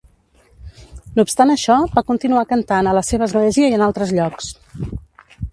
No 1.17 1.25
obstant 1.27 1.53
això, 1.55 1.75
va 1.99 2.03
continuar 2.09 2.45
cantant 2.55 2.89
a 2.93 2.97
la 3.01 3.07
seva 3.13 3.29
església 3.31 3.71
i 3.75 3.79
en 3.81 3.87
altres 3.91 4.19
llocs. 4.21 4.53